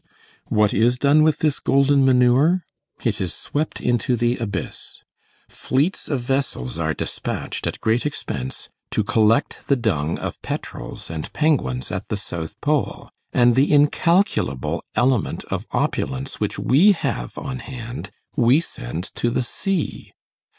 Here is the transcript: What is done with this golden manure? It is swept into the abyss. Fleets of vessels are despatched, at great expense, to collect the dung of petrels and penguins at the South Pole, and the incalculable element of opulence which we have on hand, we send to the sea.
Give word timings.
What 0.47 0.73
is 0.73 0.97
done 0.97 1.21
with 1.21 1.37
this 1.45 1.59
golden 1.59 2.03
manure? 2.03 2.65
It 3.03 3.21
is 3.21 3.35
swept 3.35 3.79
into 3.79 4.15
the 4.15 4.35
abyss. 4.37 4.97
Fleets 5.47 6.07
of 6.09 6.21
vessels 6.21 6.79
are 6.79 6.95
despatched, 6.95 7.67
at 7.67 7.79
great 7.81 8.03
expense, 8.07 8.67
to 8.89 9.03
collect 9.03 9.67
the 9.67 9.75
dung 9.75 10.17
of 10.17 10.41
petrels 10.41 11.11
and 11.11 11.31
penguins 11.33 11.91
at 11.91 12.07
the 12.07 12.17
South 12.17 12.59
Pole, 12.61 13.11
and 13.31 13.53
the 13.53 13.71
incalculable 13.71 14.83
element 14.95 15.43
of 15.51 15.67
opulence 15.69 16.39
which 16.39 16.57
we 16.57 16.93
have 16.93 17.37
on 17.37 17.59
hand, 17.59 18.09
we 18.35 18.59
send 18.59 19.03
to 19.13 19.29
the 19.29 19.43
sea. 19.43 20.13